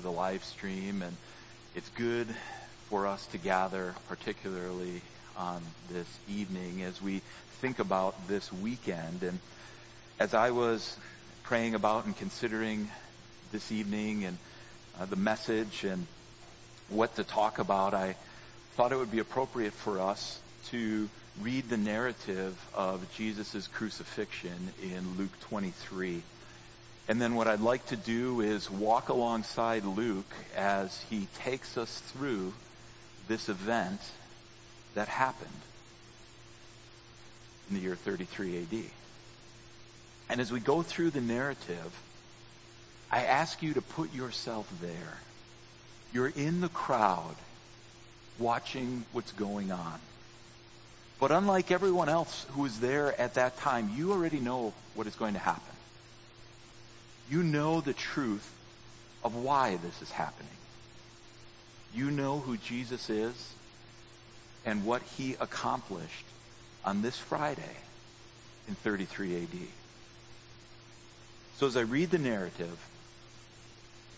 [0.00, 1.16] the live stream, and
[1.74, 2.26] it's good
[2.88, 5.02] for us to gather, particularly
[5.36, 7.20] on this evening, as we
[7.60, 9.22] think about this weekend.
[9.22, 9.38] And
[10.18, 10.96] as I was
[11.44, 12.88] praying about and considering
[13.52, 14.38] this evening and
[15.00, 16.06] uh, the message and
[16.88, 18.16] what to talk about, I
[18.74, 20.38] thought it would be appropriate for us
[20.70, 21.08] to
[21.40, 26.22] read the narrative of Jesus' crucifixion in Luke 23.
[27.08, 31.98] And then what I'd like to do is walk alongside Luke as he takes us
[32.12, 32.52] through
[33.28, 34.00] this event
[34.94, 35.50] that happened
[37.70, 38.78] in the year 33 AD.
[40.28, 41.98] And as we go through the narrative,
[43.10, 45.18] I ask you to put yourself there.
[46.12, 47.36] You're in the crowd
[48.38, 49.98] watching what's going on.
[51.18, 55.14] But unlike everyone else who was there at that time, you already know what is
[55.14, 55.77] going to happen
[57.30, 58.48] you know the truth
[59.22, 60.48] of why this is happening.
[61.94, 63.52] You know who Jesus is
[64.64, 66.24] and what he accomplished
[66.84, 67.76] on this Friday
[68.68, 69.58] in 33 AD.
[71.58, 72.78] So as I read the narrative,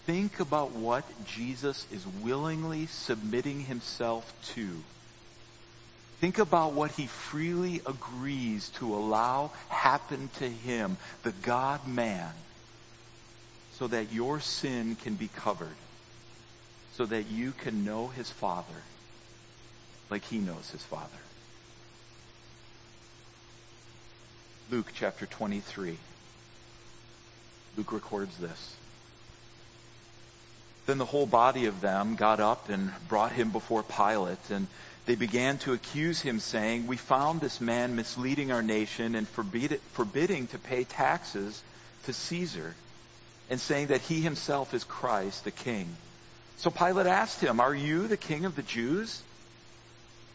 [0.06, 4.68] think about what Jesus is willingly submitting himself to.
[6.20, 12.30] Think about what he freely agrees to allow happen to him, the God man
[13.80, 15.74] so that your sin can be covered,
[16.96, 18.82] so that you can know his Father
[20.10, 21.08] like he knows his Father.
[24.70, 25.96] Luke chapter 23.
[27.78, 28.76] Luke records this.
[30.84, 34.66] Then the whole body of them got up and brought him before Pilate, and
[35.06, 40.48] they began to accuse him, saying, We found this man misleading our nation and forbidding
[40.48, 41.62] to pay taxes
[42.04, 42.74] to Caesar
[43.50, 45.88] and saying that he himself is Christ, the king.
[46.58, 49.20] So Pilate asked him, Are you the king of the Jews?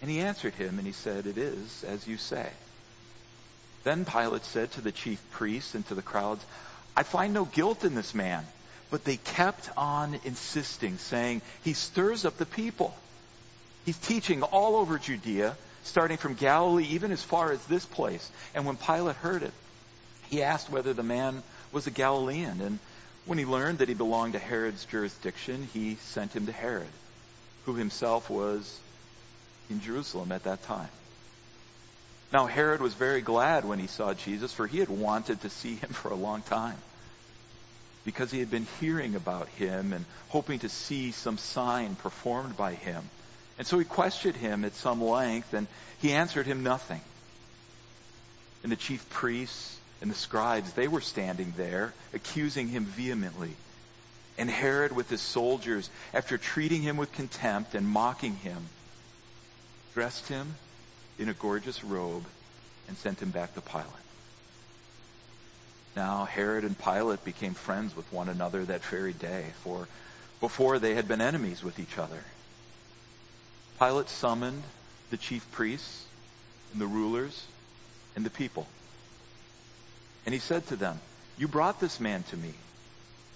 [0.02, 2.48] And he answered him, and he said, It is as you say.
[3.84, 6.44] Then Pilate said to the chief priests and to the crowds,
[6.98, 8.46] I find no guilt in this man.
[8.92, 12.96] But they kept on insisting, saying, He stirs up the people.
[13.86, 18.30] He's teaching all over Judea, starting from Galilee, even as far as this place.
[18.54, 19.54] And when Pilate heard it,
[20.30, 22.62] he asked whether the man was a Galilean.
[22.62, 22.80] And
[23.26, 26.88] when he learned that he belonged to Herod's jurisdiction, he sent him to Herod,
[27.66, 28.80] who himself was
[29.70, 30.90] in Jerusalem at that time.
[32.32, 35.76] Now, Herod was very glad when he saw Jesus, for he had wanted to see
[35.76, 36.78] him for a long time.
[38.04, 42.74] Because he had been hearing about him and hoping to see some sign performed by
[42.74, 43.04] him.
[43.58, 45.66] And so he questioned him at some length, and
[46.00, 47.02] he answered him nothing.
[48.62, 53.56] And the chief priests and the scribes, they were standing there accusing him vehemently.
[54.38, 58.68] And Herod with his soldiers, after treating him with contempt and mocking him,
[59.96, 60.54] dressed him
[61.18, 62.24] in a gorgeous robe
[62.88, 63.88] and sent him back to Pilate.
[65.96, 69.88] Now Herod and Pilate became friends with one another that very day, for
[70.40, 72.24] before they had been enemies with each other.
[73.80, 74.62] Pilate summoned
[75.10, 76.06] the chief priests
[76.74, 77.44] and the rulers
[78.16, 78.68] and the people.
[80.26, 81.00] And he said to them,
[81.38, 82.54] You brought this man to me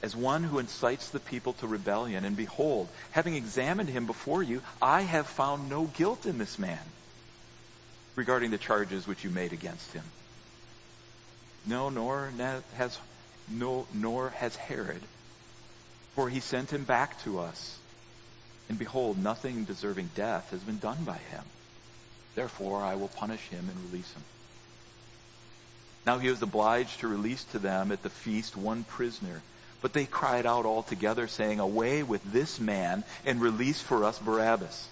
[0.02, 2.26] as one who incites the people to rebellion.
[2.26, 6.80] And behold, having examined him before you, I have found no guilt in this man
[8.16, 10.04] regarding the charges which you made against him.
[11.66, 12.32] No, nor
[12.76, 12.98] has
[13.50, 15.02] no, nor has Herod,
[16.16, 17.78] for he sent him back to us.
[18.70, 21.44] And behold, nothing deserving death has been done by him.
[22.36, 24.24] Therefore, I will punish him and release him.
[26.10, 29.44] Now he was obliged to release to them at the feast one prisoner.
[29.80, 34.18] But they cried out all together, saying, Away with this man, and release for us
[34.18, 34.88] Barabbas.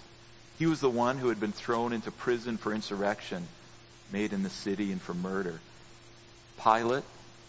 [0.60, 3.48] He was the one who had been thrown into prison for insurrection
[4.12, 5.58] made in the city and for murder.
[6.62, 7.02] Pilate,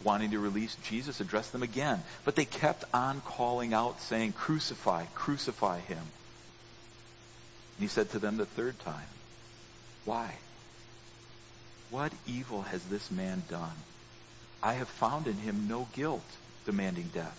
[0.04, 2.02] wanting to release Jesus, addressed them again.
[2.26, 6.00] But they kept on calling out, saying, Crucify, crucify him.
[7.78, 9.10] And he said to them the third time,
[10.06, 10.34] Why?
[11.90, 13.76] What evil has this man done?
[14.62, 16.26] I have found in him no guilt
[16.66, 17.38] demanding death.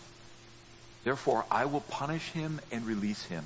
[1.05, 3.45] Therefore, I will punish him and release him.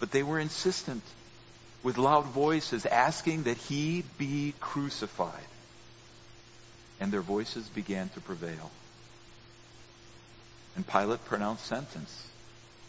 [0.00, 1.02] But they were insistent
[1.82, 5.32] with loud voices asking that he be crucified.
[7.00, 8.70] And their voices began to prevail.
[10.76, 12.26] And Pilate pronounced sentence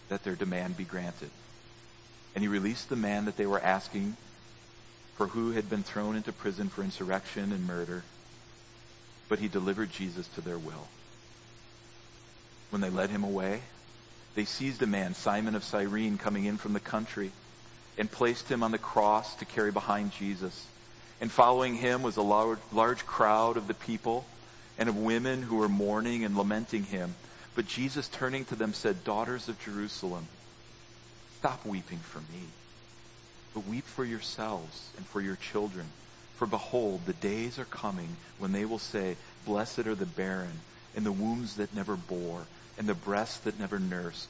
[0.09, 1.29] that their demand be granted.
[2.33, 4.17] And he released the man that they were asking
[5.15, 8.03] for who had been thrown into prison for insurrection and murder,
[9.29, 10.87] but he delivered Jesus to their will.
[12.69, 13.61] When they led him away,
[14.35, 17.31] they seized a man, Simon of Cyrene, coming in from the country,
[17.97, 20.65] and placed him on the cross to carry behind Jesus.
[21.21, 24.25] And following him was a large, crowd of the people
[24.77, 27.15] and of women who were mourning and lamenting him.
[27.55, 30.27] But Jesus, turning to them, said, Daughters of Jerusalem,
[31.39, 32.43] stop weeping for me,
[33.55, 35.85] but weep for yourselves and for your children.
[36.35, 39.15] For behold, the days are coming when they will say,
[39.45, 40.59] Blessed are the barren,
[40.95, 42.45] and the wombs that never bore,
[42.77, 44.27] and the breasts that never nursed.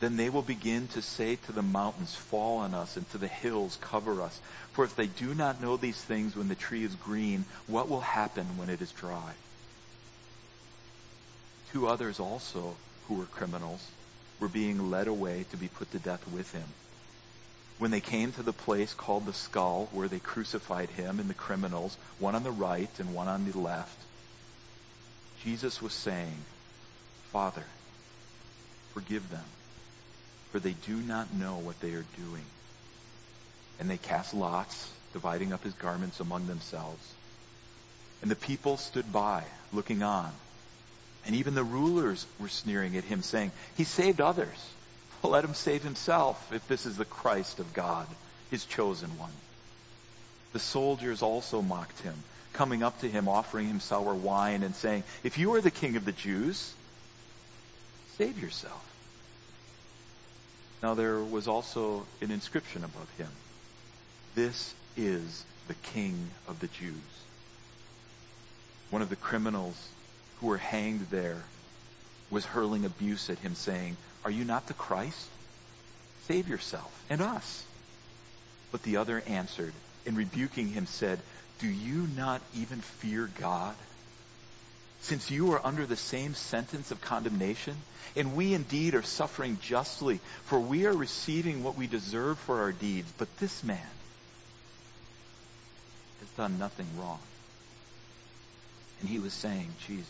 [0.00, 3.28] Then they will begin to say to the mountains, Fall on us, and to the
[3.28, 4.40] hills, Cover us.
[4.72, 8.00] For if they do not know these things when the tree is green, what will
[8.00, 9.32] happen when it is dry?
[11.72, 12.74] Two others also,
[13.06, 13.86] who were criminals,
[14.40, 16.64] were being led away to be put to death with him.
[17.80, 21.34] When they came to the place called the skull, where they crucified him and the
[21.34, 23.96] criminals, one on the right and one on the left,
[25.42, 26.36] Jesus was saying,
[27.32, 27.64] Father,
[28.92, 29.44] forgive them,
[30.52, 32.44] for they do not know what they are doing.
[33.78, 37.14] And they cast lots, dividing up his garments among themselves.
[38.20, 39.42] And the people stood by,
[39.72, 40.30] looking on.
[41.24, 44.48] And even the rulers were sneering at him, saying, He saved others.
[45.28, 48.06] Let him save himself if this is the Christ of God,
[48.50, 49.32] his chosen one.
[50.52, 52.14] The soldiers also mocked him,
[52.52, 55.96] coming up to him, offering him sour wine, and saying, If you are the king
[55.96, 56.72] of the Jews,
[58.16, 58.84] save yourself.
[60.82, 63.28] Now there was also an inscription above him
[64.34, 66.94] This is the king of the Jews.
[68.88, 69.76] One of the criminals
[70.40, 71.42] who were hanged there
[72.30, 75.28] was hurling abuse at him, saying, Are you not the Christ?
[76.26, 77.64] Save yourself and us.
[78.72, 79.72] But the other answered,
[80.06, 81.18] and rebuking him said,
[81.58, 83.74] Do you not even fear God?
[85.02, 87.74] Since you are under the same sentence of condemnation,
[88.16, 92.72] and we indeed are suffering justly, for we are receiving what we deserve for our
[92.72, 93.78] deeds, but this man
[96.20, 97.20] has done nothing wrong.
[99.00, 100.06] And he was saying, Jesus,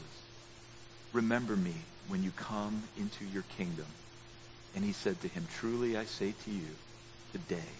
[1.12, 1.74] remember me
[2.08, 3.86] when you come into your kingdom.
[4.74, 6.66] And he said to him, Truly I say to you,
[7.32, 7.70] today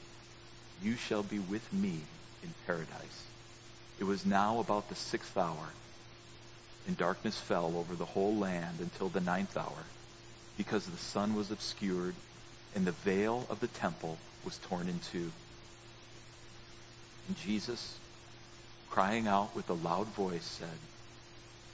[0.82, 2.00] you shall be with me
[2.42, 3.24] in paradise.
[3.98, 5.68] It was now about the sixth hour,
[6.86, 9.84] and darkness fell over the whole land until the ninth hour,
[10.56, 12.14] because the sun was obscured,
[12.74, 15.30] and the veil of the temple was torn in two.
[17.28, 17.98] And Jesus,
[18.90, 20.68] crying out with a loud voice, said,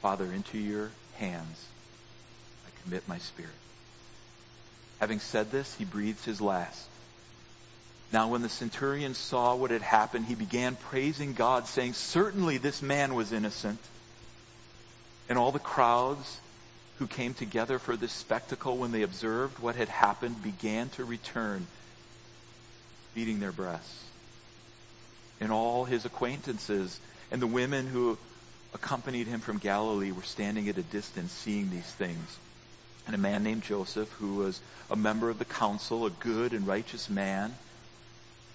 [0.03, 1.65] Father, into your hands
[2.67, 3.53] I commit my spirit.
[5.01, 6.89] Having said this, he breathed his last.
[8.13, 12.81] Now, when the centurion saw what had happened, he began praising God, saying, Certainly this
[12.81, 13.81] man was innocent.
[15.29, 16.41] And all the crowds
[16.99, 21.67] who came together for this spectacle, when they observed what had happened, began to return,
[23.15, 24.05] beating their breasts.
[25.41, 26.99] And all his acquaintances
[27.31, 28.17] and the women who
[28.73, 32.39] accompanied him from Galilee were standing at a distance seeing these things.
[33.07, 34.61] And a man named Joseph, who was
[34.91, 37.55] a member of the council, a good and righteous man,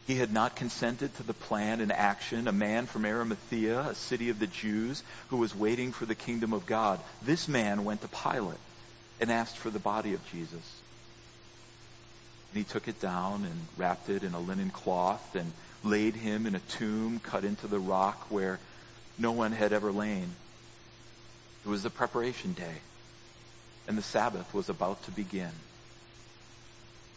[0.08, 2.48] he had not consented to the plan and action.
[2.48, 6.54] A man from Arimathea, a city of the Jews, who was waiting for the kingdom
[6.54, 7.00] of God.
[7.22, 8.58] This man went to Pilate
[9.22, 10.82] and asked for the body of Jesus.
[12.52, 15.54] And he took it down and wrapped it in a linen cloth and
[15.84, 18.60] laid him in a tomb cut into the rock where
[19.18, 20.30] no one had ever lain.
[21.66, 22.82] It was the preparation day,
[23.92, 25.52] and the Sabbath was about to begin.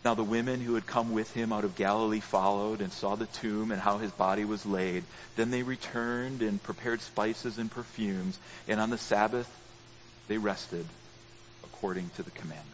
[0.04, 3.26] Now the women who had come with him out of Galilee followed and saw the
[3.26, 5.04] tomb and how his body was laid.
[5.36, 9.48] Then they returned and prepared spices and perfumes, and on the Sabbath
[10.26, 10.84] they rested
[11.62, 12.66] according to the commandment.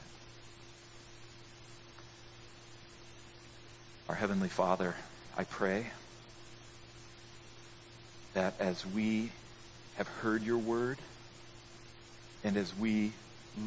[4.09, 4.95] Our Heavenly Father,
[5.37, 5.85] I pray
[8.33, 9.31] that as we
[9.97, 10.97] have heard your word
[12.43, 13.13] and as we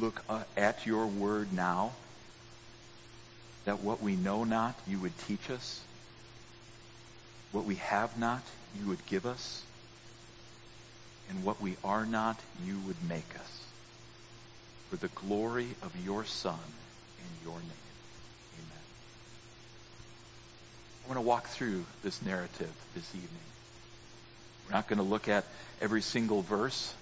[0.00, 0.22] look
[0.56, 1.92] at your word now,
[3.64, 5.80] that what we know not, you would teach us.
[7.52, 8.42] What we have not,
[8.78, 9.62] you would give us.
[11.30, 13.60] And what we are not, you would make us.
[14.90, 17.70] For the glory of your Son and your name.
[18.58, 18.84] Amen.
[21.04, 23.30] I want to walk through this narrative this evening.
[24.66, 25.44] We're not going to look at
[25.80, 26.92] every single verse,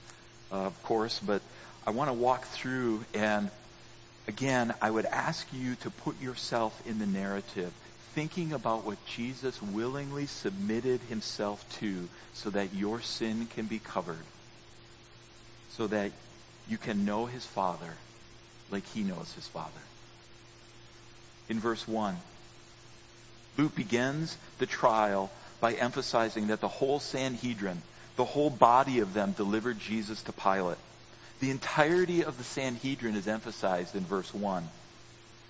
[0.53, 1.43] uh, of course, but
[1.87, 3.51] I want to walk through and
[4.29, 7.73] again, I would ask you to put yourself in the narrative,
[8.15, 14.25] thinking about what Jesus willingly submitted himself to so that your sin can be covered,
[15.73, 16.13] so that
[16.69, 17.95] you can know his Father
[18.71, 19.71] like he knows his Father.
[21.49, 22.17] in verse 1.
[23.59, 27.83] Luke begins the trial by emphasizing that the whole Sanhedrin,
[28.17, 30.79] the whole body of them, delivered Jesus to Pilate.
[31.43, 34.69] The entirety of the Sanhedrin is emphasized in verse 1.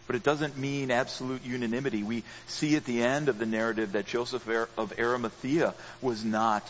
[0.06, 2.02] But it doesn't mean absolute unanimity.
[2.02, 6.66] We see at the end of the narrative that Joseph of Arimathea was not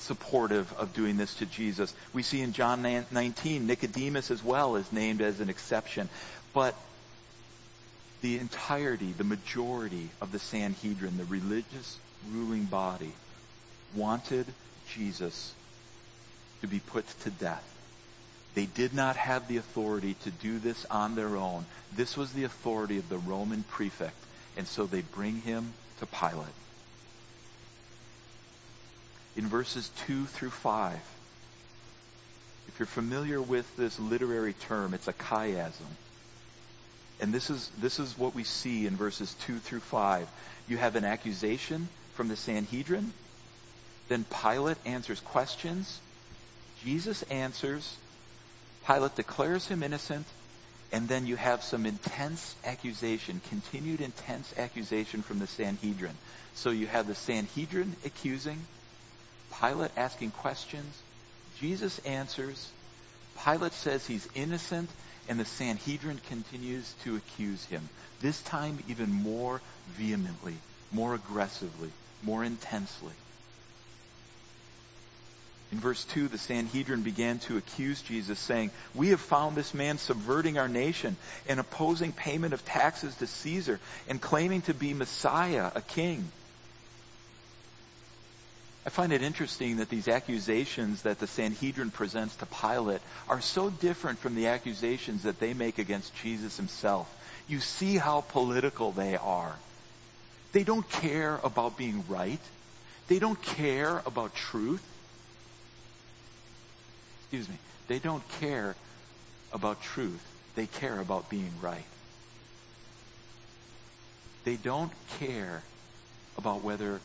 [0.00, 1.94] supportive of doing this to Jesus.
[2.12, 6.10] We see in John 19, Nicodemus as well is named as an exception.
[6.52, 6.74] But
[8.20, 11.98] the entirety, the majority of the Sanhedrin, the religious
[12.30, 13.12] ruling body,
[13.94, 14.44] wanted
[14.90, 15.54] Jesus
[16.60, 17.72] to be put to death.
[18.56, 21.66] They did not have the authority to do this on their own.
[21.94, 24.16] This was the authority of the Roman prefect,
[24.56, 26.46] and so they bring him to Pilate.
[29.36, 30.94] In verses 2 through 5,
[32.68, 35.92] if you're familiar with this literary term, it's a chiasm.
[37.20, 40.26] And this is, this is what we see in verses 2 through 5.
[40.66, 43.12] You have an accusation from the Sanhedrin.
[44.08, 46.00] Then Pilate answers questions.
[46.82, 47.98] Jesus answers.
[48.86, 50.26] Pilate declares him innocent.
[50.92, 56.14] And then you have some intense accusation, continued intense accusation from the Sanhedrin.
[56.54, 58.60] So you have the Sanhedrin accusing,
[59.60, 61.02] Pilate asking questions,
[61.60, 62.70] Jesus answers,
[63.44, 64.88] Pilate says he's innocent,
[65.28, 67.88] and the Sanhedrin continues to accuse him.
[68.20, 69.60] This time even more
[69.98, 70.54] vehemently,
[70.92, 71.90] more aggressively,
[72.22, 73.12] more intensely.
[75.72, 79.98] In verse 2, the Sanhedrin began to accuse Jesus, saying, We have found this man
[79.98, 81.16] subverting our nation
[81.48, 86.30] and opposing payment of taxes to Caesar and claiming to be Messiah, a king.
[88.86, 93.68] I find it interesting that these accusations that the Sanhedrin presents to Pilate are so
[93.68, 97.12] different from the accusations that they make against Jesus himself.
[97.48, 99.56] You see how political they are.
[100.52, 102.40] They don't care about being right.
[103.08, 104.82] They don't care about truth.
[107.26, 107.58] Excuse me.
[107.88, 108.74] They don't care
[109.52, 110.22] about truth.
[110.54, 111.84] They care about being right.
[114.44, 115.62] They don't care
[116.38, 117.00] about whether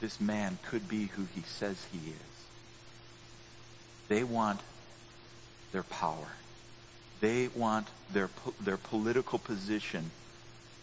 [0.00, 2.14] this man could be who he says he is.
[4.08, 4.60] They want
[5.72, 6.28] their power.
[7.20, 8.30] They want their,
[8.60, 10.10] their political position,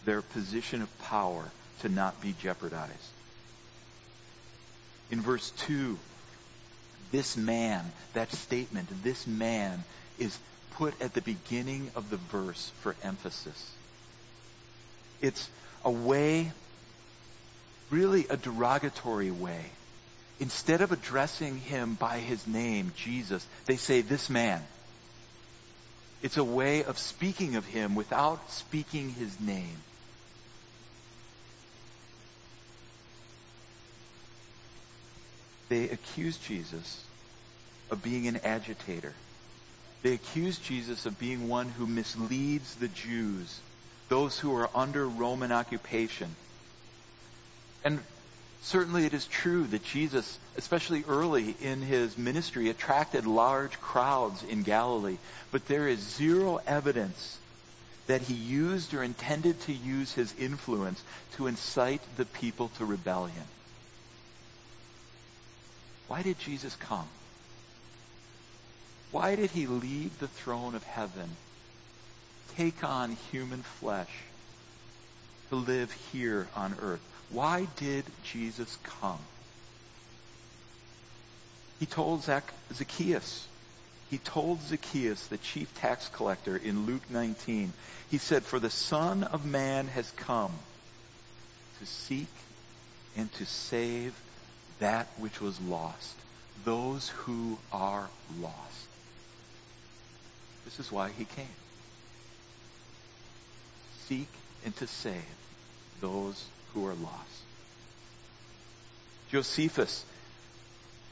[0.04, 1.44] their position of power
[1.80, 2.92] to not be jeopardized.
[5.10, 5.98] In verse 2,
[7.14, 9.84] this man, that statement, this man
[10.18, 10.36] is
[10.72, 13.72] put at the beginning of the verse for emphasis.
[15.22, 15.48] It's
[15.84, 16.50] a way
[17.88, 19.64] really a derogatory way.
[20.40, 24.60] Instead of addressing him by his name, Jesus, they say, this man.
[26.20, 29.83] It's a way of speaking of him without speaking his name.
[35.68, 37.04] They accuse Jesus
[37.90, 39.12] of being an agitator.
[40.02, 43.60] They accuse Jesus of being one who misleads the Jews,
[44.08, 46.34] those who are under Roman occupation.
[47.84, 48.00] And
[48.62, 54.62] certainly it is true that Jesus, especially early in his ministry, attracted large crowds in
[54.62, 55.18] Galilee.
[55.52, 57.38] But there is zero evidence
[58.06, 61.02] that he used or intended to use his influence
[61.36, 63.44] to incite the people to rebellion.
[66.08, 67.08] Why did Jesus come?
[69.10, 71.30] Why did he leave the throne of heaven,
[72.56, 74.10] take on human flesh,
[75.50, 77.00] to live here on earth?
[77.30, 79.18] Why did Jesus come?
[81.80, 83.46] He told Zacchaeus,
[84.10, 87.72] he told Zacchaeus, the chief tax collector, in Luke 19,
[88.10, 90.52] he said, For the Son of Man has come
[91.80, 92.28] to seek
[93.16, 94.14] and to save
[94.84, 96.14] that which was lost,
[96.66, 98.06] those who are
[98.38, 98.86] lost.
[100.66, 101.56] This is why he came.
[104.06, 104.28] Seek
[104.62, 105.14] and to save
[106.02, 107.40] those who are lost.
[109.30, 110.04] Josephus,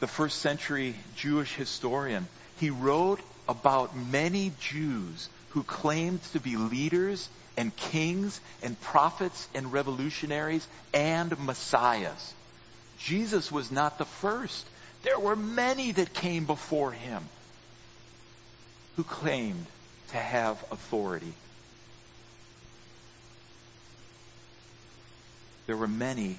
[0.00, 2.28] the first century Jewish historian,
[2.60, 7.26] he wrote about many Jews who claimed to be leaders
[7.56, 12.34] and kings and prophets and revolutionaries and messiahs.
[13.04, 14.66] Jesus was not the first.
[15.02, 17.24] There were many that came before him
[18.96, 19.66] who claimed
[20.10, 21.32] to have authority.
[25.66, 26.36] there were many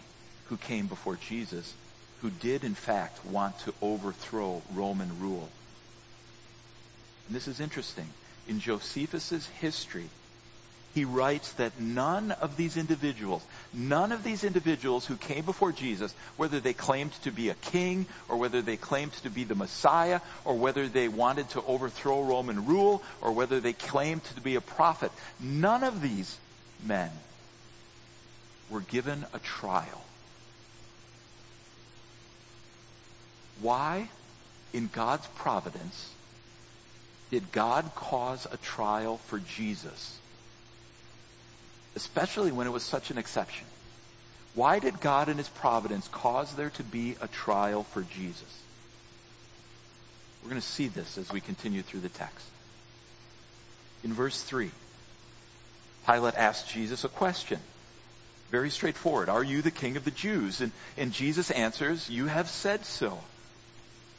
[0.49, 1.73] who came before Jesus
[2.21, 5.49] who did in fact want to overthrow Roman rule.
[7.27, 8.07] And this is interesting.
[8.47, 10.07] In Josephus's history,
[10.93, 16.13] he writes that none of these individuals, none of these individuals who came before Jesus,
[16.37, 20.21] whether they claimed to be a king or whether they claimed to be the Messiah
[20.45, 24.61] or whether they wanted to overthrow Roman rule or whether they claimed to be a
[24.61, 26.37] prophet, none of these
[26.85, 27.09] men
[28.69, 30.03] were given a trial.
[33.61, 34.09] Why,
[34.73, 36.11] in God's providence,
[37.31, 40.19] did God cause a trial for Jesus?
[41.95, 43.65] Especially when it was such an exception.
[44.55, 48.61] Why did God in his providence cause there to be a trial for Jesus?
[50.43, 52.45] We're going to see this as we continue through the text.
[54.03, 54.69] In verse 3,
[56.05, 57.59] Pilate asked Jesus a question.
[58.51, 59.29] Very straightforward.
[59.29, 60.61] Are you the king of the Jews?
[60.61, 63.17] And, and Jesus answers, You have said so.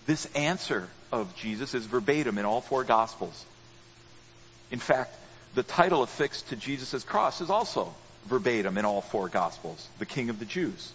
[0.06, 3.44] This answer of Jesus is verbatim in all four Gospels.
[4.70, 5.14] In fact,
[5.54, 7.94] the title affixed to Jesus' cross is also
[8.26, 10.92] verbatim in all four Gospels, the King of the Jews.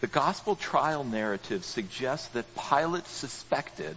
[0.00, 3.96] The gospel trial narrative suggests that Pilate suspected,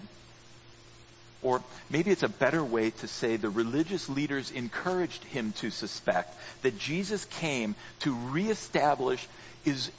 [1.41, 6.33] or maybe it's a better way to say the religious leaders encouraged him to suspect
[6.61, 9.27] that Jesus came to reestablish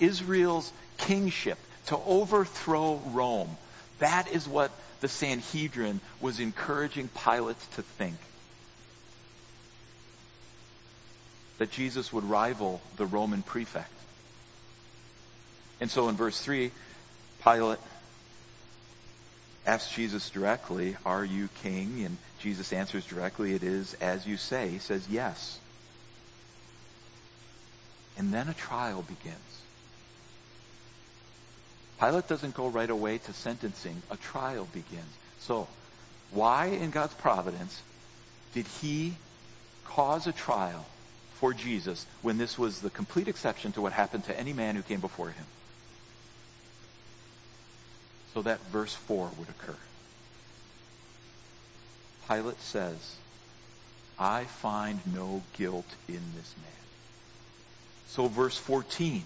[0.00, 3.56] Israel's kingship, to overthrow Rome.
[3.98, 4.70] That is what
[5.00, 8.16] the Sanhedrin was encouraging Pilate to think.
[11.58, 13.92] That Jesus would rival the Roman prefect.
[15.80, 16.70] And so in verse 3,
[17.42, 17.78] Pilate
[19.66, 22.04] asks Jesus directly, Are you king?
[22.04, 24.68] And Jesus answers directly, It is as you say.
[24.68, 25.58] He says, Yes.
[28.16, 29.36] And then a trial begins.
[32.00, 34.02] Pilate doesn't go right away to sentencing.
[34.10, 35.12] A trial begins.
[35.40, 35.66] So,
[36.30, 37.80] why in God's providence
[38.54, 39.14] did he
[39.84, 40.84] cause a trial
[41.34, 44.82] for Jesus when this was the complete exception to what happened to any man who
[44.82, 45.44] came before him?
[48.34, 49.76] So that verse 4 would occur.
[52.28, 53.16] Pilate says,
[54.18, 56.84] I find no guilt in this man.
[58.08, 59.22] So verse 14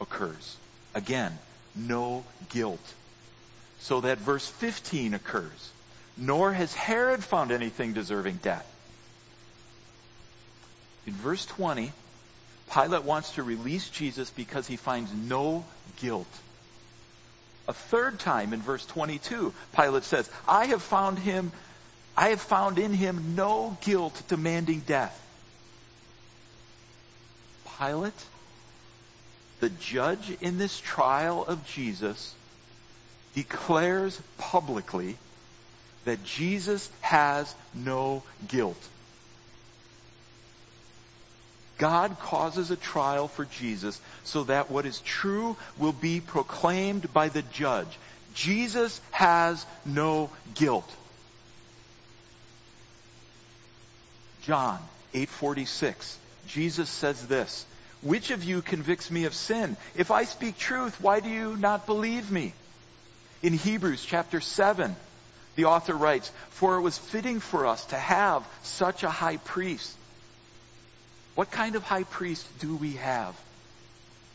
[0.00, 0.56] occurs.
[0.94, 1.36] Again,
[1.78, 2.80] no guilt.
[3.80, 5.70] So that verse 15 occurs.
[6.16, 8.66] Nor has Herod found anything deserving death.
[11.06, 11.92] In verse 20,
[12.72, 15.64] Pilate wants to release Jesus because he finds no
[16.00, 16.26] guilt.
[17.66, 21.52] A third time in verse 22, Pilate says, I have found him,
[22.16, 25.14] I have found in him no guilt demanding death.
[27.78, 28.12] Pilate
[29.60, 32.34] the judge in this trial of Jesus
[33.34, 35.16] declares publicly
[36.04, 38.82] that Jesus has no guilt.
[41.78, 47.28] God causes a trial for Jesus so that what is true will be proclaimed by
[47.28, 47.98] the judge.
[48.34, 50.90] Jesus has no guilt.
[54.42, 54.80] John
[55.14, 56.16] 8:46
[56.48, 57.64] Jesus says this
[58.02, 59.76] which of you convicts me of sin?
[59.96, 62.52] If I speak truth, why do you not believe me?
[63.42, 64.94] In Hebrews chapter 7,
[65.56, 69.96] the author writes, For it was fitting for us to have such a high priest.
[71.34, 73.34] What kind of high priest do we have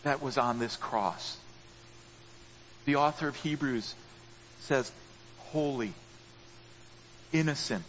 [0.03, 1.37] that was on this cross?
[2.85, 3.95] The author of Hebrews
[4.61, 4.91] says,
[5.51, 5.93] Holy,
[7.31, 7.85] innocent,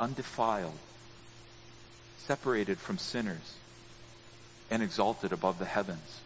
[0.00, 0.78] undefiled,
[2.26, 3.54] separated from sinners
[4.70, 6.20] and exalted above the heavens.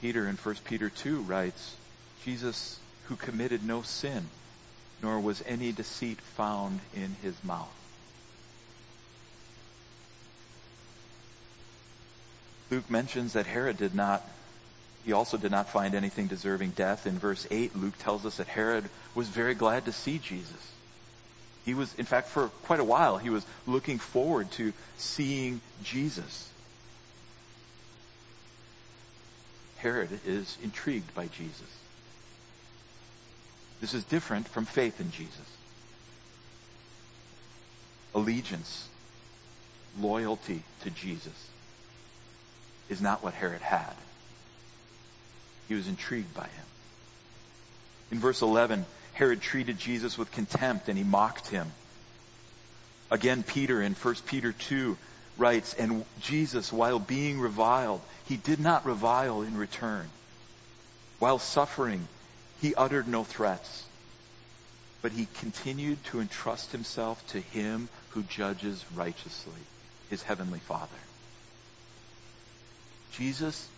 [0.00, 1.76] Peter in 1 Peter 2 writes,
[2.24, 4.28] Jesus who committed no sin,
[5.02, 7.72] nor was any deceit found in his mouth.
[12.70, 14.28] Luke mentions that Herod did not,
[15.04, 17.06] he also did not find anything deserving death.
[17.06, 20.72] In verse 8, Luke tells us that Herod was very glad to see Jesus.
[21.66, 26.48] He was, in fact, for quite a while, he was looking forward to seeing Jesus.
[29.78, 31.66] Herod is intrigued by Jesus.
[33.80, 35.56] This is different from faith in Jesus.
[38.14, 38.88] Allegiance,
[40.00, 41.48] loyalty to Jesus
[42.88, 43.92] is not what Herod had.
[45.66, 46.64] He was intrigued by him.
[48.12, 51.72] In verse 11, Herod treated Jesus with contempt and he mocked him.
[53.10, 54.98] Again, Peter in 1 Peter 2
[55.38, 60.06] writes, And Jesus, while being reviled, he did not revile in return.
[61.18, 62.06] While suffering,
[62.60, 63.84] he uttered no threats.
[65.02, 69.62] but he continued to entrust himself to him who judges righteously,
[70.10, 70.98] his heavenly Father.
[73.12, 73.68] Jesus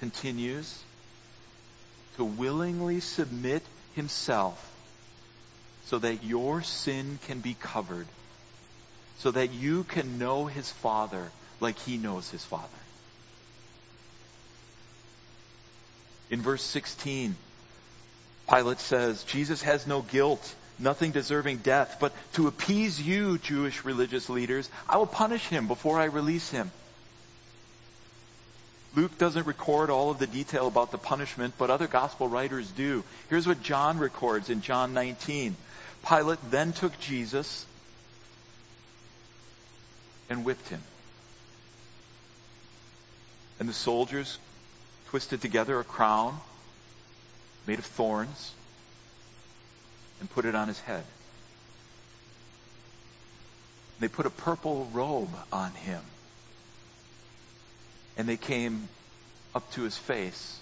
[0.00, 0.82] continues
[2.18, 3.62] to willingly submit
[3.94, 4.64] himself
[5.86, 8.06] so that your sin can be covered,
[9.18, 12.68] so that you can know his Father like he knows his Father.
[16.28, 17.36] In verse 16,
[18.50, 24.28] Pilate says, Jesus has no guilt, nothing deserving death, but to appease you, Jewish religious
[24.28, 26.70] leaders, I will punish him before I release him.
[28.94, 33.04] Luke doesn't record all of the detail about the punishment, but other gospel writers do.
[33.28, 35.56] Here's what John records in John 19.
[36.08, 37.66] Pilate then took Jesus
[40.30, 40.82] and whipped him.
[43.60, 44.38] And the soldiers
[45.08, 46.38] twisted together a crown
[47.66, 48.52] made of thorns
[50.20, 51.04] and put it on his head.
[54.00, 56.00] They put a purple robe on him.
[58.18, 58.88] And they came
[59.54, 60.58] up to his face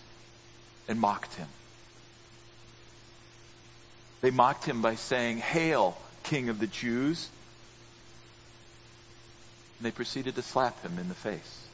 [0.89, 1.49] and mocked him.
[4.21, 7.29] They mocked him by saying, Hail, King of the Jews.
[9.79, 11.67] And they proceeded to slap him in the face.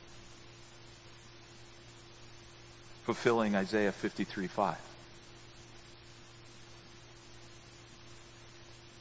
[3.05, 4.77] fulfilling Isaiah 53 5.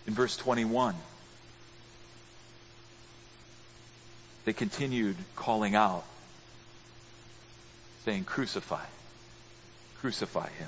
[0.07, 0.95] In verse 21,
[4.45, 6.03] they continued calling out,
[8.05, 8.85] saying, Crucify,
[9.99, 10.67] crucify him.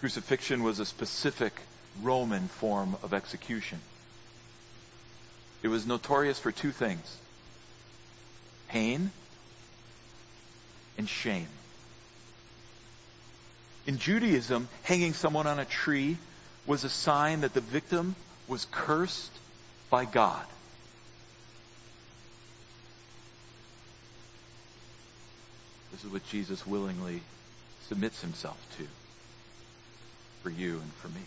[0.00, 1.52] Crucifixion was a specific
[2.02, 3.78] Roman form of execution.
[5.62, 7.16] It was notorious for two things
[8.68, 9.10] pain
[10.96, 11.48] and shame.
[13.86, 16.16] In Judaism, hanging someone on a tree
[16.66, 18.14] was a sign that the victim
[18.46, 19.32] was cursed
[19.90, 20.46] by God.
[26.00, 27.20] This is what Jesus willingly
[27.86, 28.86] submits himself to
[30.42, 31.20] for you and for me.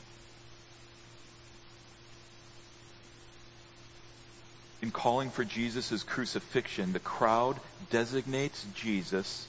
[4.82, 7.60] In calling for Jesus' crucifixion, the crowd
[7.92, 9.48] designates Jesus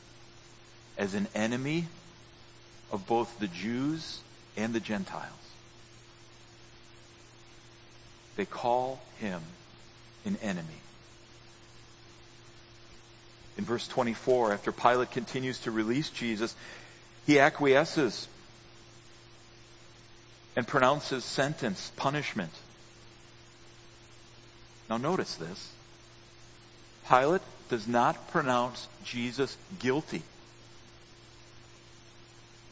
[0.99, 1.87] as an enemy
[2.93, 4.21] of both the Jews
[4.59, 5.31] and the Gentiles.
[8.37, 9.41] They call him
[10.27, 10.81] an enemy.
[13.57, 16.55] In verse 24, after Pilate continues to release Jesus,
[17.27, 18.29] he acquiesces
[20.57, 22.53] and pronounces sentence, punishment.
[24.91, 25.71] Now notice this.
[27.09, 30.23] Pilate does not pronounce Jesus guilty.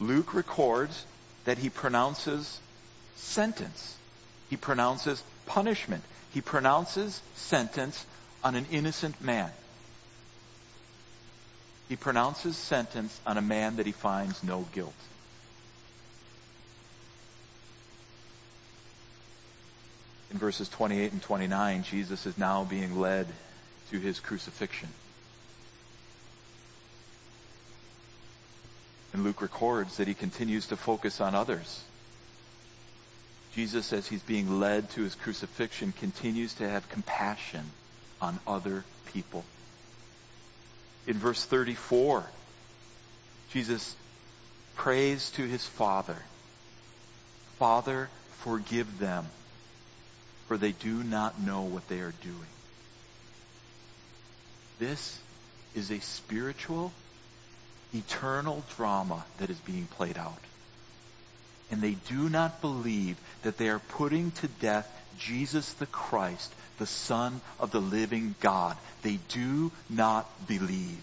[0.01, 1.07] Luke records
[1.45, 2.61] that he pronounces
[3.17, 3.97] sentence.
[4.51, 6.03] He pronounces punishment.
[6.33, 8.05] He pronounces sentence
[8.43, 9.51] on an innocent man.
[11.93, 14.95] He pronounces sentence on a man that he finds no guilt.
[20.31, 23.27] In verses 28 and 29, Jesus is now being led
[23.91, 24.89] to his crucifixion.
[29.13, 31.85] And Luke records that he continues to focus on others.
[33.55, 37.67] Jesus, as he's being led to his crucifixion, continues to have compassion
[38.23, 39.45] on other people.
[41.07, 42.25] In verse 34,
[43.53, 43.97] Jesus
[44.77, 46.17] prays to his Father,
[47.59, 49.27] Father, forgive them,
[50.49, 52.37] for they do not know what they are doing.
[54.79, 55.19] This
[55.75, 56.93] is a spiritual
[57.95, 60.41] eternal drama that is being played out.
[61.71, 66.87] And they do not believe that they are putting to death Jesus the Christ, the
[66.87, 68.77] Son of the living God.
[69.03, 71.03] They do not believe.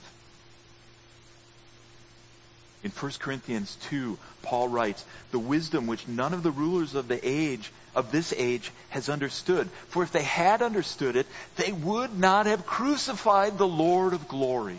[2.81, 7.19] In 1 Corinthians 2, Paul writes, The wisdom which none of the rulers of the
[7.27, 9.69] age, of this age, has understood.
[9.89, 14.77] For if they had understood it, they would not have crucified the Lord of glory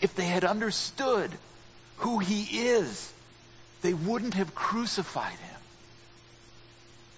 [0.00, 1.30] if they had understood
[1.98, 3.12] who he is,
[3.82, 5.57] they wouldn't have crucified him.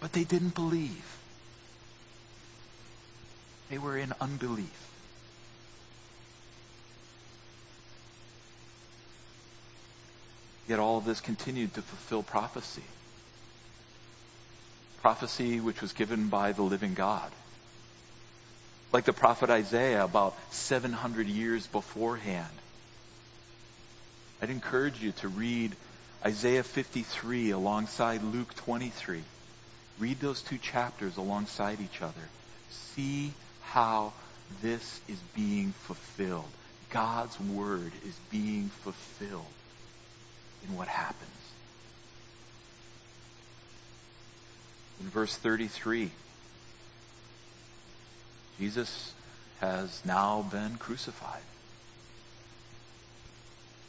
[0.00, 1.04] But they didn't believe.
[3.68, 4.88] They were in unbelief.
[10.68, 12.82] Yet all of this continued to fulfill prophecy.
[15.02, 17.30] Prophecy which was given by the living God.
[18.92, 22.48] Like the prophet Isaiah about 700 years beforehand
[24.42, 25.76] I'd encourage you to read
[26.24, 29.22] Isaiah 53 alongside Luke 23.
[30.00, 32.28] Read those two chapters alongside each other.
[32.70, 34.14] See how
[34.62, 36.50] this is being fulfilled.
[36.88, 39.44] God's word is being fulfilled
[40.66, 41.30] in what happens.
[45.00, 46.10] In verse 33,
[48.58, 49.12] Jesus
[49.60, 51.42] has now been crucified.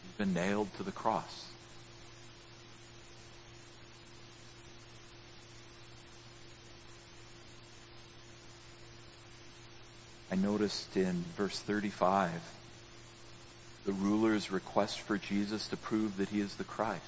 [0.03, 1.50] He's been nailed to the cross.
[10.31, 12.31] I noticed in verse 35
[13.85, 17.03] the ruler's request for Jesus to prove that he is the Christ.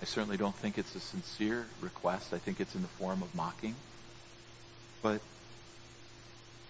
[0.00, 2.32] I certainly don't think it's a sincere request.
[2.32, 3.74] I think it's in the form of mocking.
[5.00, 5.20] But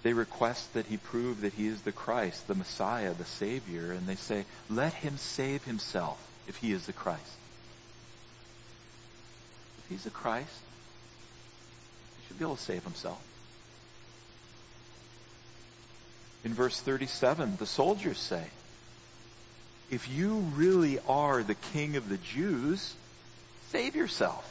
[0.03, 4.07] they request that he prove that he is the Christ, the Messiah, the Savior, and
[4.07, 7.21] they say, let him save himself if he is the Christ.
[9.79, 10.49] If he's the Christ,
[12.21, 13.23] he should be able to save himself.
[16.45, 18.45] In verse 37, the soldiers say,
[19.91, 22.95] if you really are the king of the Jews,
[23.71, 24.49] save yourself.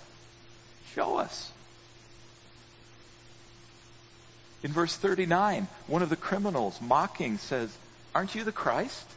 [0.93, 1.51] Show us.
[4.63, 7.75] In verse 39, one of the criminals mocking says,
[8.13, 9.07] aren't you the Christ?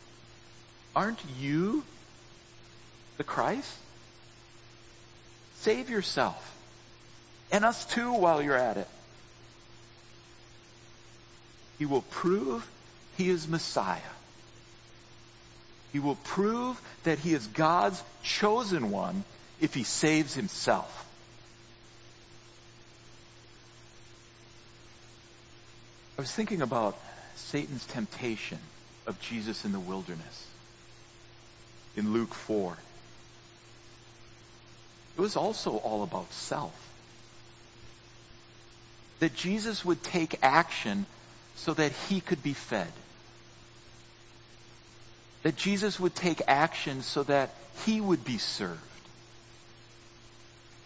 [0.96, 1.84] Aren't you
[3.18, 3.76] the Christ?
[5.58, 6.50] Save yourself.
[7.52, 8.88] And us too while you're at it.
[11.78, 12.68] He will prove
[13.16, 14.00] he is Messiah.
[15.92, 19.24] He will prove that he is God's chosen one
[19.60, 21.00] if he saves himself.
[26.18, 26.98] I was thinking about
[27.36, 28.58] Satan's temptation
[29.06, 30.46] of Jesus in the wilderness
[31.96, 32.76] in Luke 4.
[35.16, 36.74] It was also all about self.
[39.20, 41.06] That Jesus would take action
[41.56, 42.92] so that he could be fed.
[45.42, 47.50] That Jesus would take action so that
[47.84, 48.80] he would be served.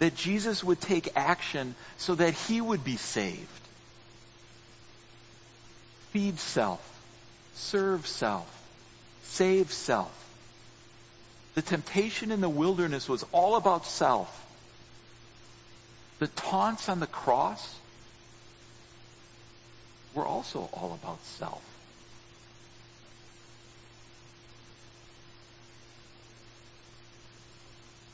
[0.01, 3.49] That Jesus would take action so that he would be saved.
[6.13, 6.81] Feed self.
[7.55, 8.49] Serve self.
[9.25, 10.15] Save self.
[11.55, 14.47] The temptation in the wilderness was all about self.
[16.19, 17.75] The taunts on the cross
[20.19, 21.63] were also all about self.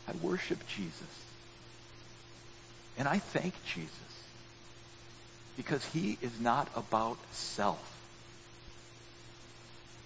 [0.06, 1.24] I worship Jesus.
[2.98, 3.90] And I thank Jesus
[5.56, 7.90] because he is not about self.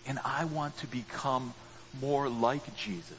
[0.06, 1.52] And I want to become
[2.00, 3.12] more like Jesus.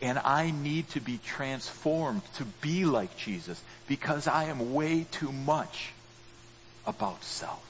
[0.00, 5.32] And I need to be transformed to be like Jesus because I am way too
[5.32, 5.92] much
[6.86, 7.64] about self.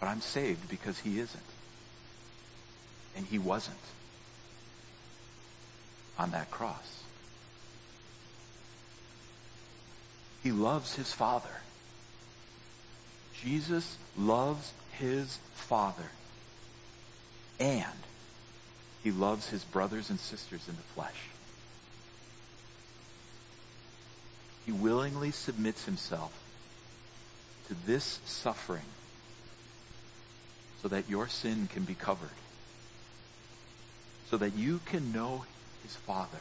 [0.00, 1.42] But I'm saved because he isn't.
[3.16, 3.76] And he wasn't
[6.18, 7.02] on that cross.
[10.42, 11.48] He loves his Father.
[13.42, 16.10] Jesus loves his Father.
[17.58, 17.84] And
[19.02, 21.29] he loves his brothers and sisters in the flesh.
[24.70, 26.32] He willingly submits himself
[27.66, 28.84] to this suffering
[30.80, 32.28] so that your sin can be covered.
[34.30, 35.44] So that you can know
[35.82, 36.38] his Father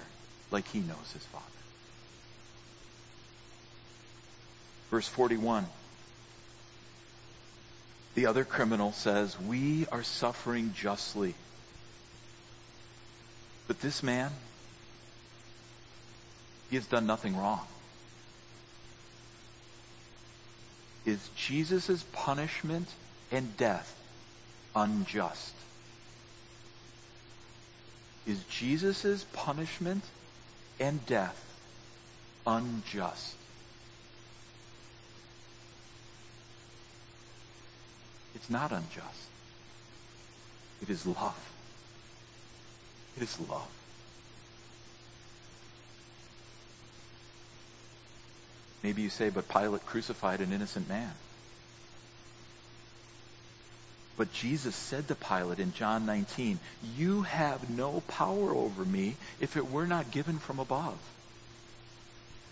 [0.52, 1.44] like he knows his Father.
[4.92, 5.65] Verse 41.
[8.13, 11.34] The other criminal says, We are suffering justly.
[13.68, 14.30] But this man,
[16.70, 17.65] he has done nothing wrong.
[21.10, 22.88] Is Jesus' punishment
[23.32, 24.00] and death
[24.76, 25.56] unjust?
[28.28, 30.04] Is Jesus' punishment
[30.80, 31.43] and death
[32.45, 33.34] unjust?
[38.36, 39.30] It's not unjust.
[40.84, 41.52] It is love.
[43.17, 43.79] It is love.
[48.84, 51.12] Maybe you say, but Pilate crucified an innocent man.
[54.18, 56.60] But Jesus said to Pilate in John 19,
[56.98, 60.98] You have no power over me if it were not given from above.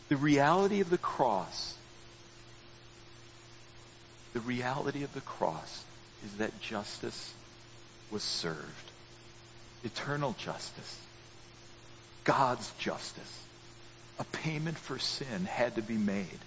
[0.10, 1.78] The reality of the cross
[4.38, 5.84] the reality of the cross
[6.24, 7.34] is that justice
[8.12, 8.92] was served.
[9.84, 11.00] eternal justice,
[12.24, 13.47] God's justice.
[14.20, 16.40] A payment for sin had to be made.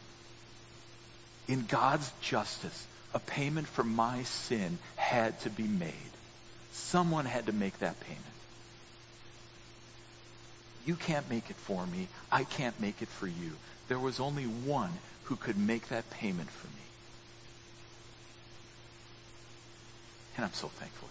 [1.49, 5.93] In God's justice, a payment for my sin had to be made.
[6.73, 8.25] Someone had to make that payment.
[10.87, 12.09] You can't make it for me.
[12.33, 13.53] I can't make it for you.
[13.89, 14.91] There was only one
[15.25, 16.73] who could make that payment for me.
[20.37, 21.09] And I'm so thankful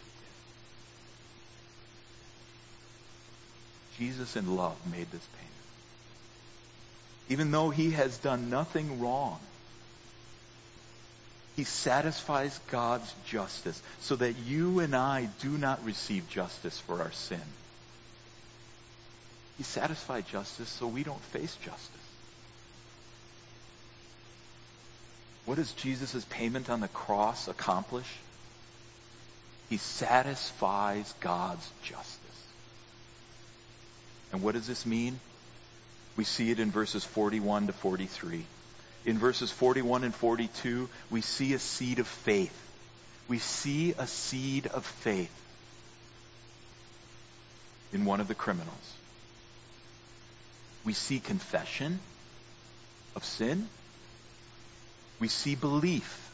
[3.99, 4.09] he did.
[4.09, 5.58] Jesus in love made this payment.
[7.29, 9.39] Even though he has done nothing wrong,
[11.55, 17.11] he satisfies God's justice so that you and I do not receive justice for our
[17.11, 17.41] sin.
[19.57, 21.99] He satisfied justice so we don't face justice.
[25.45, 28.07] What does Jesus' payment on the cross accomplish?
[29.69, 32.15] He satisfies God's justice.
[34.31, 35.19] And what does this mean?
[36.19, 38.43] We see it in verses 41 to 43.
[39.05, 42.51] In verses 41 and 42, we see a seed of faith.
[43.29, 45.31] We see a seed of faith
[47.93, 48.93] in one of the criminals.
[50.83, 52.01] We see confession
[53.15, 53.69] of sin.
[55.21, 56.29] We see belief.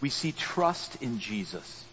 [0.00, 1.84] We see trust in Jesus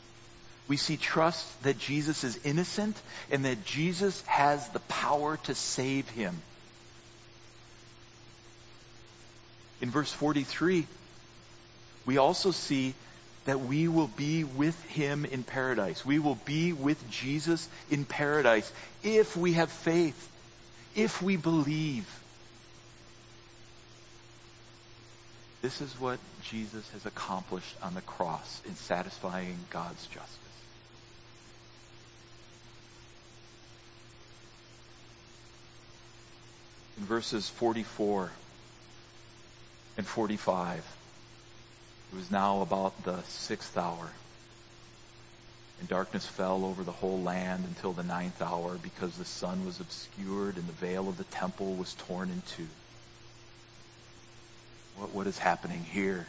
[0.68, 6.10] we see trust that Jesus is innocent and that Jesus has the power to save
[6.10, 6.42] him.
[9.82, 10.86] In verse 43,
[12.06, 12.94] we also see
[13.46, 16.06] that we will be with him in paradise.
[16.06, 18.72] We will be with Jesus in paradise
[19.04, 20.30] if we have faith,
[20.96, 22.08] if we believe.
[25.62, 30.38] This is what Jesus has accomplished on the cross in satisfying God's justice.
[36.98, 38.32] in verses 44
[39.98, 40.78] and 45.
[42.12, 44.10] It was now about the sixth hour.
[45.80, 49.80] And darkness fell over the whole land until the ninth hour because the sun was
[49.80, 52.68] obscured and the veil of the temple was torn in two.
[54.98, 56.26] What, what is happening here?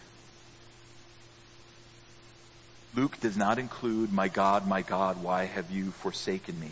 [2.94, 6.70] Luke does not include, My God, my God, why have you forsaken me?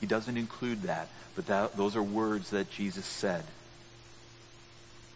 [0.00, 3.44] He doesn't include that, but that, those are words that Jesus said.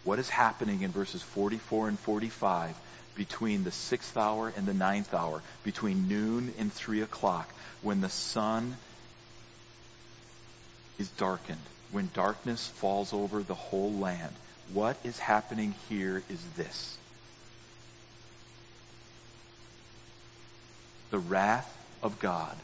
[0.09, 2.75] What is happening in verses 44 and 45
[3.14, 7.47] between the sixth hour and the ninth hour, between noon and three o'clock,
[7.83, 8.79] when the sun
[10.99, 11.61] is darkened,
[11.92, 14.35] when darkness falls over the whole land?
[14.73, 16.97] What is happening here is this.
[21.11, 21.71] The wrath
[22.03, 22.57] of God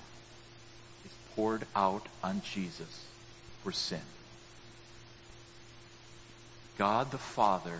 [1.04, 3.04] is poured out on Jesus
[3.62, 4.00] for sin.
[6.78, 7.78] God the Father,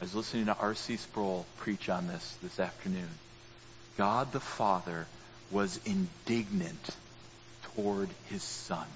[0.00, 0.96] I was listening to R.C.
[0.96, 3.08] Sproul preach on this this afternoon.
[3.96, 5.06] God the Father
[5.50, 6.96] was indignant
[7.74, 8.86] toward his Son.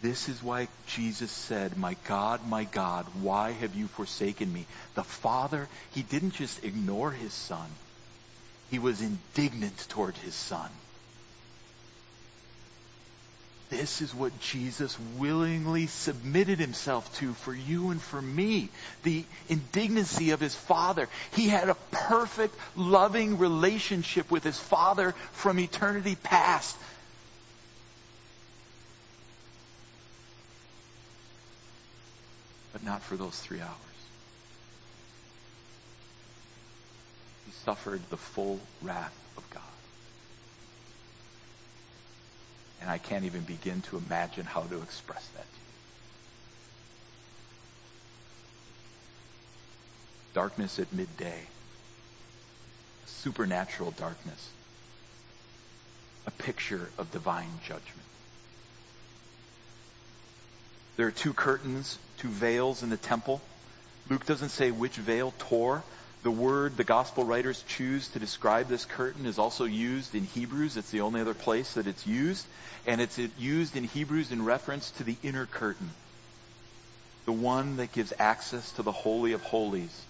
[0.00, 4.66] This is why Jesus said, My God, my God, why have you forsaken me?
[4.94, 7.68] The Father, he didn't just ignore his Son.
[8.70, 10.70] He was indignant toward his Son.
[13.76, 18.68] This is what Jesus willingly submitted himself to for you and for me.
[19.02, 21.08] The indignancy of his Father.
[21.32, 26.76] He had a perfect, loving relationship with his Father from eternity past.
[32.72, 33.72] But not for those three hours.
[37.46, 39.63] He suffered the full wrath of God.
[42.84, 45.64] And I can't even begin to imagine how to express that to you.
[50.34, 51.40] Darkness at midday.
[53.06, 54.50] Supernatural darkness.
[56.26, 57.88] A picture of divine judgment.
[60.98, 63.40] There are two curtains, two veils in the temple.
[64.10, 65.82] Luke doesn't say which veil tore,
[66.24, 70.78] the word the gospel writers choose to describe this curtain is also used in Hebrews.
[70.78, 72.46] It's the only other place that it's used.
[72.86, 75.90] And it's used in Hebrews in reference to the inner curtain.
[77.26, 80.02] The one that gives access to the Holy of Holies,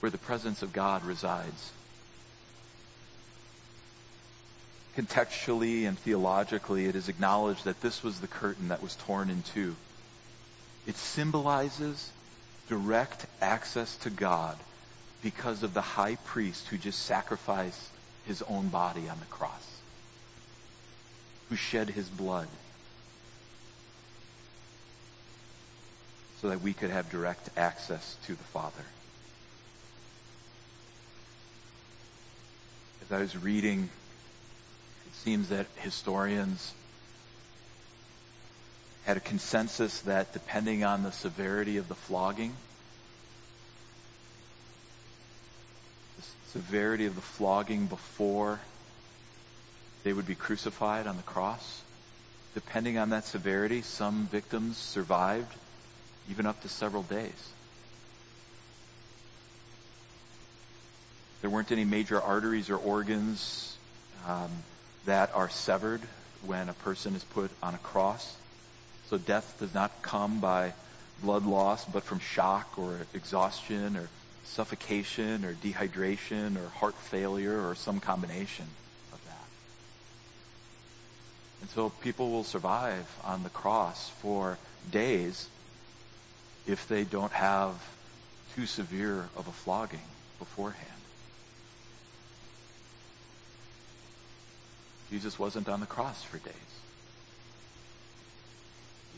[0.00, 1.72] where the presence of God resides.
[4.96, 9.42] Contextually and theologically, it is acknowledged that this was the curtain that was torn in
[9.42, 9.76] two.
[10.88, 12.10] It symbolizes
[12.68, 14.56] direct access to God
[15.22, 17.90] because of the high priest who just sacrificed
[18.26, 19.62] his own body on the cross.
[21.48, 22.48] who shed his blood
[26.40, 28.84] so that we could have direct access to the Father.
[33.02, 33.88] As I was reading,
[35.06, 36.74] it seems that historians
[39.06, 42.52] had a consensus that depending on the severity of the flogging,
[46.16, 46.24] the
[46.58, 48.58] severity of the flogging before
[50.02, 51.82] they would be crucified on the cross,
[52.54, 55.54] depending on that severity, some victims survived
[56.28, 57.52] even up to several days.
[61.42, 63.76] There weren't any major arteries or organs
[64.26, 64.50] um,
[65.04, 66.00] that are severed
[66.44, 68.36] when a person is put on a cross.
[69.08, 70.72] So death does not come by
[71.22, 74.08] blood loss, but from shock or exhaustion or
[74.44, 78.66] suffocation or dehydration or heart failure or some combination
[79.12, 79.48] of that.
[81.60, 84.58] And so people will survive on the cross for
[84.90, 85.48] days
[86.66, 87.74] if they don't have
[88.54, 90.00] too severe of a flogging
[90.38, 90.82] beforehand.
[95.10, 96.75] Jesus wasn't on the cross for days.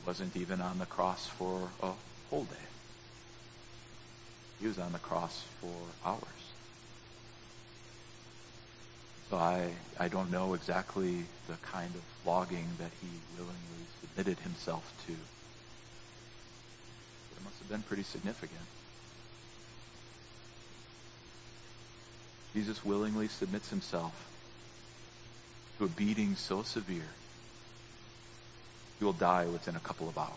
[0.09, 1.91] Wasn't even on the cross for a
[2.31, 2.67] whole day.
[4.59, 6.23] He was on the cross for hours.
[9.29, 9.69] So I,
[10.01, 15.13] I don't know exactly the kind of flogging that he willingly submitted himself to.
[17.29, 18.59] But it must have been pretty significant.
[22.55, 24.15] Jesus willingly submits himself
[25.77, 27.11] to a beating so severe,
[28.99, 30.33] he will die within a couple of hours.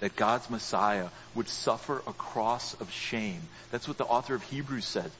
[0.00, 3.40] That God's Messiah would suffer a cross of shame.
[3.70, 5.10] That's what the author of Hebrews said.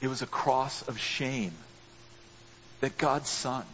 [0.00, 1.52] It was a cross of shame.
[2.80, 3.64] That God's Son,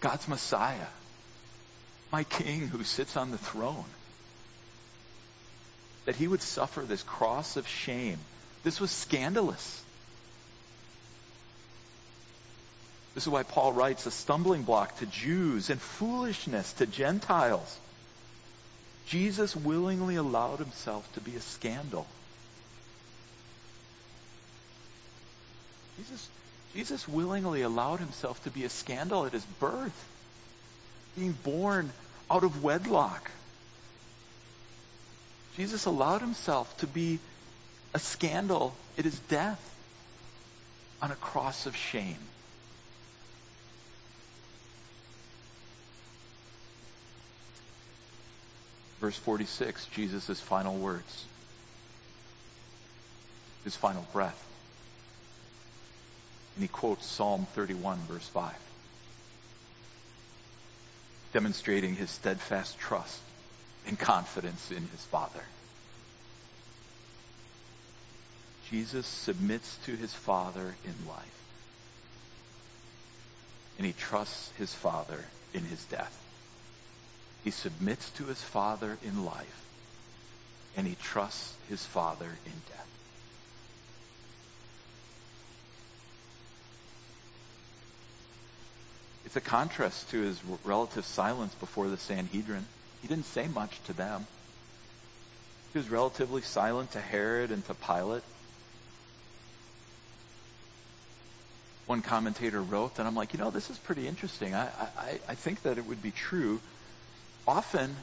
[0.00, 0.86] God's Messiah,
[2.10, 3.84] my King who sits on the throne,
[6.04, 8.18] that he would suffer this cross of shame.
[8.64, 9.81] This was scandalous.
[13.14, 17.78] This is why Paul writes a stumbling block to Jews and foolishness to Gentiles.
[19.06, 22.06] Jesus willingly allowed himself to be a scandal.
[25.98, 26.28] Jesus,
[26.74, 30.08] Jesus willingly allowed himself to be a scandal at his birth,
[31.16, 31.92] being born
[32.30, 33.30] out of wedlock.
[35.56, 37.18] Jesus allowed himself to be
[37.92, 39.60] a scandal at his death
[41.02, 42.16] on a cross of shame.
[49.02, 51.24] Verse 46, Jesus' final words,
[53.64, 54.40] his final breath.
[56.54, 58.54] And he quotes Psalm 31, verse 5,
[61.32, 63.18] demonstrating his steadfast trust
[63.88, 65.42] and confidence in his Father.
[68.70, 71.42] Jesus submits to his Father in life.
[73.78, 76.21] And he trusts his Father in his death.
[77.44, 79.64] He submits to his Father in life,
[80.76, 82.88] and he trusts his Father in death.
[89.24, 92.66] It's a contrast to his relative silence before the Sanhedrin.
[93.00, 94.26] He didn't say much to them.
[95.72, 98.22] He was relatively silent to Herod and to Pilate.
[101.86, 104.54] One commentator wrote that I'm like, you know, this is pretty interesting.
[104.54, 104.66] I,
[104.98, 106.60] I, I think that it would be true
[107.46, 107.96] often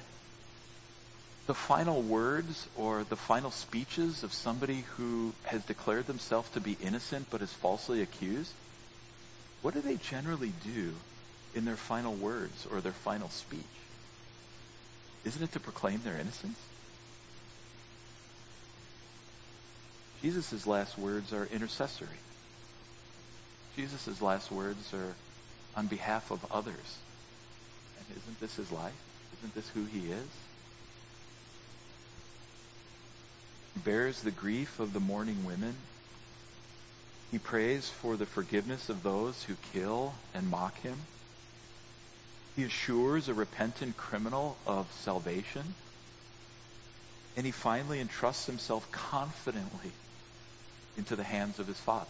[1.47, 6.77] the final words or the final speeches of somebody who has declared themselves to be
[6.81, 8.53] innocent but is falsely accused,
[9.61, 10.93] what do they generally do
[11.55, 13.63] in their final words or their final speech?
[15.25, 16.57] Isn't it to proclaim their innocence?
[20.21, 22.07] Jesus' last words are intercessory.
[23.75, 25.15] Jesus' last words are
[25.75, 26.97] on behalf of others.
[27.97, 28.93] And isn't this his life?
[29.39, 30.27] Isn't this who he is?
[33.73, 35.75] He bears the grief of the mourning women.
[37.31, 40.97] He prays for the forgiveness of those who kill and mock him.
[42.55, 45.75] He assures a repentant criminal of salvation.
[47.37, 49.91] And he finally entrusts himself confidently
[50.97, 52.07] into the hands of his Father.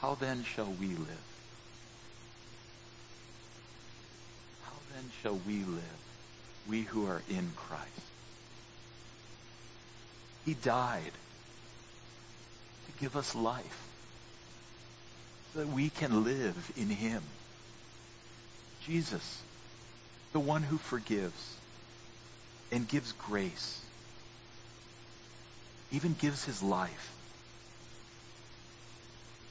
[0.00, 1.31] How then shall we live?
[5.02, 5.82] Then shall we live,
[6.68, 7.88] we who are in Christ.
[10.44, 11.12] He died.
[12.86, 13.88] To give us life
[15.52, 17.22] so that we can live in him.
[18.86, 19.42] Jesus,
[20.32, 21.56] the one who forgives
[22.70, 23.80] and gives grace,
[25.92, 27.11] even gives his life,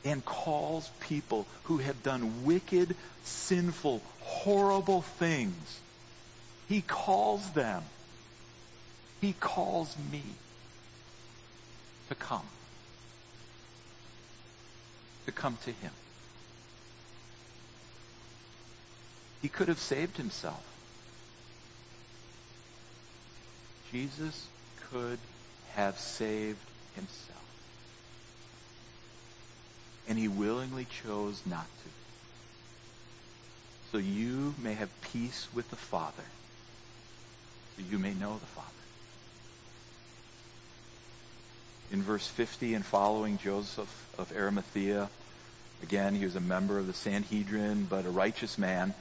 [0.03, 5.79] and calls people who have done wicked, sinful, horrible things.
[6.67, 7.83] He calls them.
[9.19, 10.23] He calls me
[12.09, 12.45] to come.
[15.25, 15.91] To come to him.
[19.41, 20.63] He could have saved himself.
[23.91, 24.47] Jesus
[24.91, 25.19] could
[25.75, 26.57] have saved
[26.95, 27.30] himself.
[30.11, 31.89] And he willingly chose not to.
[33.93, 36.25] So you may have peace with the Father.
[37.77, 38.67] So you may know the Father.
[41.93, 43.87] In verse 50 and following, Joseph
[44.17, 45.09] of Arimathea,
[45.81, 48.93] again, he was a member of the Sanhedrin, but a righteous man,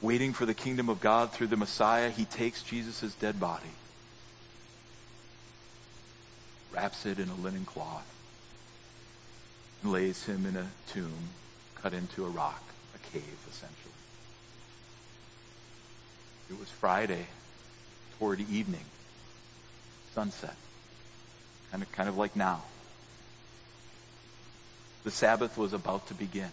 [0.00, 3.72] waiting for the kingdom of God through the Messiah, he takes Jesus' dead body,
[6.72, 8.06] wraps it in a linen cloth,
[9.82, 11.12] and lays him in a tomb
[11.76, 12.62] cut into a rock,
[12.94, 13.94] a cave, essentially.
[16.50, 17.26] It was Friday,
[18.18, 18.84] toward evening,
[20.14, 20.56] sunset,
[21.70, 22.62] kind of, kind of like now.
[25.04, 26.50] The Sabbath was about to begin.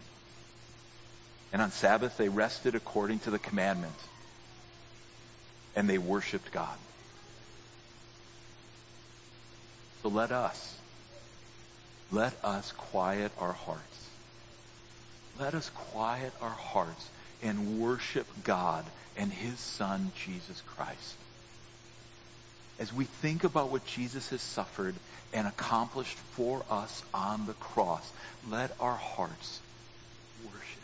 [1.51, 3.95] And on Sabbath, they rested according to the commandment.
[5.75, 6.77] And they worshiped God.
[10.03, 10.74] So let us,
[12.11, 14.09] let us quiet our hearts.
[15.39, 17.09] Let us quiet our hearts
[17.43, 18.85] and worship God
[19.17, 21.15] and His Son, Jesus Christ.
[22.79, 24.95] As we think about what Jesus has suffered
[25.33, 28.09] and accomplished for us on the cross,
[28.49, 29.61] let our hearts
[30.43, 30.83] worship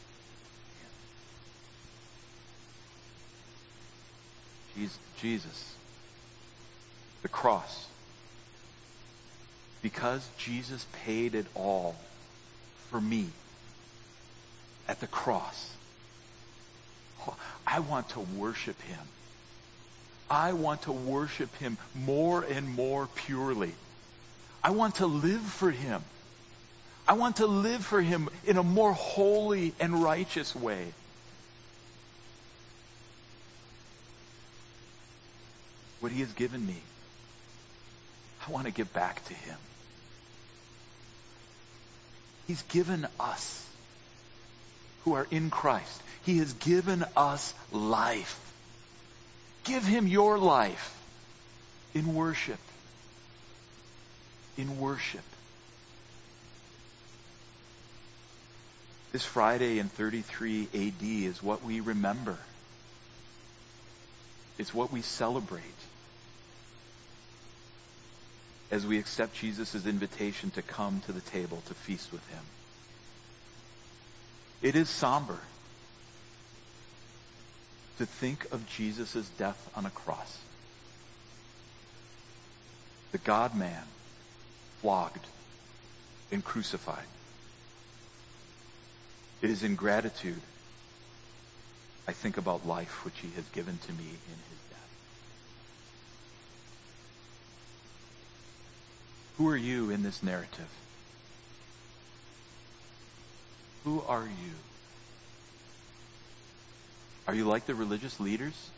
[4.78, 4.90] Him.
[5.20, 5.76] Jesus,
[7.22, 7.88] the cross,
[9.82, 11.96] because Jesus paid it all
[12.90, 13.28] for me
[14.88, 15.70] at the cross.
[17.66, 19.00] I want to worship him.
[20.30, 23.74] I want to worship him more and more purely.
[24.64, 26.04] I want to live for him.
[27.08, 30.94] I want to live for him in a more holy and righteous way.
[36.00, 36.78] What he has given me,
[38.48, 39.58] I want to give back to him.
[42.48, 43.66] He's given us
[45.04, 46.02] who are in Christ.
[46.26, 48.40] He has given us life.
[49.64, 50.98] Give him your life
[51.94, 52.60] in worship.
[54.58, 55.22] In worship.
[59.12, 62.38] This Friday in 33 AD is what we remember.
[64.58, 65.64] It's what we celebrate
[68.72, 72.44] as we accept Jesus' invitation to come to the table to feast with him.
[74.62, 75.40] It is somber
[77.98, 80.38] to think of Jesus' death on a cross.
[83.12, 83.84] The God man
[84.82, 85.26] flogged
[86.32, 87.04] and crucified.
[89.42, 90.42] It is in gratitude
[92.08, 94.90] I think about life which he has given to me in his death.
[99.38, 100.70] Who are you in this narrative?
[103.84, 104.54] Who are you?
[107.28, 108.70] Are you like the religious leaders?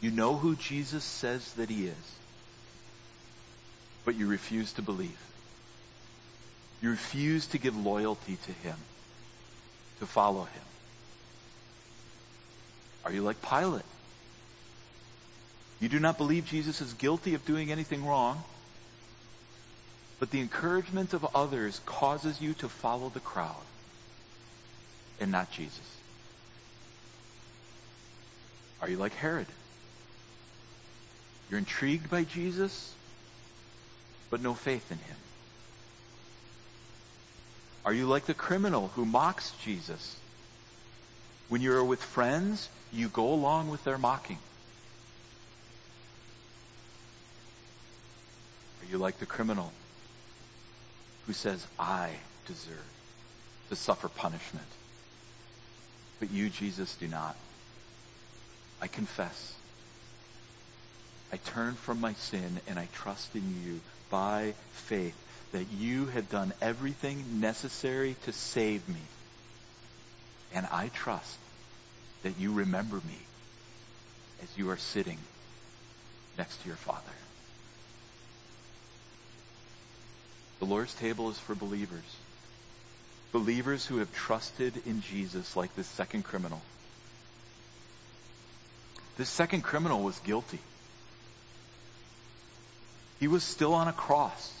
[0.00, 2.16] You know who Jesus says that he is,
[4.04, 5.18] but you refuse to believe.
[6.80, 8.76] You refuse to give loyalty to him,
[9.98, 10.62] to follow him.
[13.04, 13.82] Are you like Pilate?
[15.80, 18.42] You do not believe Jesus is guilty of doing anything wrong,
[20.18, 23.54] but the encouragement of others causes you to follow the crowd
[25.20, 25.78] and not Jesus.
[28.80, 29.46] Are you like Herod?
[31.48, 32.92] You're intrigued by Jesus,
[34.30, 35.16] but no faith in him.
[37.84, 40.16] Are you like the criminal who mocks Jesus?
[41.48, 44.38] When you are with friends, you go along with their mocking.
[48.90, 49.72] You like the criminal
[51.26, 52.10] who says, I
[52.46, 52.84] deserve
[53.68, 54.66] to suffer punishment?
[56.20, 57.36] But you, Jesus, do not.
[58.80, 59.54] I confess.
[61.32, 63.80] I turn from my sin and I trust in you
[64.10, 65.14] by faith
[65.52, 69.00] that you have done everything necessary to save me.
[70.54, 71.38] And I trust
[72.22, 73.18] that you remember me
[74.42, 75.18] as you are sitting
[76.36, 77.02] next to your Father.
[80.58, 82.16] The Lord's table is for believers.
[83.32, 86.60] Believers who have trusted in Jesus like this second criminal.
[89.16, 90.60] This second criminal was guilty.
[93.20, 94.52] He was still on a cross.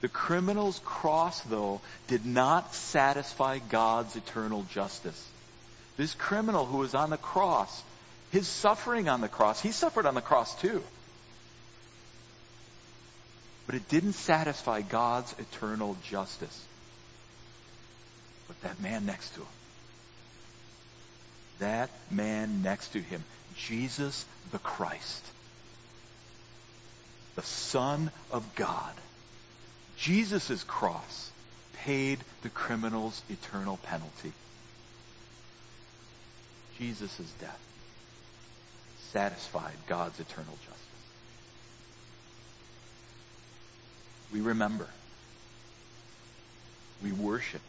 [0.00, 5.26] The criminal's cross, though, did not satisfy God's eternal justice.
[5.96, 7.82] This criminal who was on the cross,
[8.30, 10.82] his suffering on the cross, he suffered on the cross too.
[13.66, 16.64] But it didn't satisfy God's eternal justice.
[18.46, 19.46] But that man next to him,
[21.58, 23.24] that man next to him,
[23.56, 25.24] Jesus the Christ,
[27.34, 28.92] the Son of God,
[29.96, 31.30] Jesus' cross
[31.78, 34.32] paid the criminal's eternal penalty.
[36.78, 37.58] Jesus' death
[39.12, 40.75] satisfied God's eternal justice.
[44.32, 44.88] We remember.
[47.02, 47.62] We worship.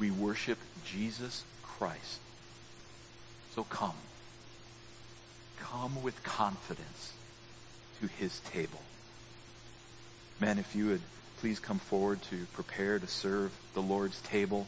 [0.00, 2.20] We worship Jesus Christ.
[3.54, 3.92] So come.
[5.60, 7.12] Come with confidence
[8.00, 8.80] to his table.
[10.40, 11.02] Men, if you would
[11.40, 14.66] please come forward to prepare to serve the Lord's table.